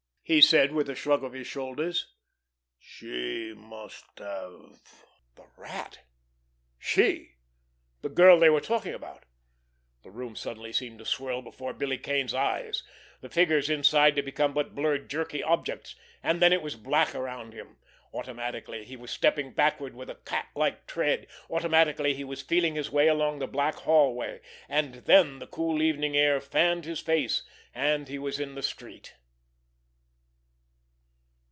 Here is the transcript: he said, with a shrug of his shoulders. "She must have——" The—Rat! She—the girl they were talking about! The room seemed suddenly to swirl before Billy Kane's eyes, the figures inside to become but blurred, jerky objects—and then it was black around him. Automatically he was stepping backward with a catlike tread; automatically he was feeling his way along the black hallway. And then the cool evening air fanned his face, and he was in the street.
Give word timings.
he 0.23 0.39
said, 0.39 0.71
with 0.71 0.89
a 0.89 0.95
shrug 0.95 1.25
of 1.25 1.33
his 1.33 1.45
shoulders. 1.45 2.13
"She 2.79 3.53
must 3.53 4.05
have——" 4.17 4.79
The—Rat! 5.35 5.99
She—the 6.79 8.07
girl 8.07 8.39
they 8.39 8.49
were 8.49 8.61
talking 8.61 8.93
about! 8.93 9.25
The 10.03 10.09
room 10.09 10.37
seemed 10.37 10.71
suddenly 10.71 10.71
to 10.71 11.03
swirl 11.03 11.41
before 11.41 11.73
Billy 11.73 11.97
Kane's 11.97 12.33
eyes, 12.33 12.81
the 13.19 13.27
figures 13.27 13.69
inside 13.69 14.15
to 14.15 14.21
become 14.23 14.53
but 14.53 14.73
blurred, 14.73 15.09
jerky 15.09 15.43
objects—and 15.43 16.41
then 16.41 16.53
it 16.53 16.61
was 16.61 16.77
black 16.77 17.13
around 17.13 17.51
him. 17.51 17.75
Automatically 18.13 18.85
he 18.85 18.95
was 18.95 19.11
stepping 19.11 19.51
backward 19.51 19.93
with 19.93 20.09
a 20.09 20.15
catlike 20.15 20.87
tread; 20.87 21.27
automatically 21.49 22.13
he 22.13 22.23
was 22.23 22.41
feeling 22.41 22.75
his 22.75 22.89
way 22.89 23.09
along 23.09 23.39
the 23.39 23.47
black 23.47 23.75
hallway. 23.75 24.39
And 24.69 24.93
then 25.03 25.39
the 25.39 25.47
cool 25.47 25.81
evening 25.81 26.15
air 26.15 26.39
fanned 26.39 26.85
his 26.85 27.01
face, 27.01 27.43
and 27.75 28.07
he 28.07 28.17
was 28.17 28.39
in 28.39 28.55
the 28.55 28.63
street. 28.63 29.15